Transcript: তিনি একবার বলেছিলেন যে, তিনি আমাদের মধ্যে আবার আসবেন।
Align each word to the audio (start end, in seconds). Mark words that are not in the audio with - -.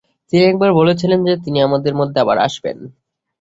তিনি 0.33 0.43
একবার 0.45 0.69
বলেছিলেন 0.73 1.19
যে, 1.25 1.33
তিনি 1.37 1.57
আমাদের 1.61 1.93
মধ্যে 1.95 2.17
আবার 2.19 2.37
আসবেন। 2.39 2.77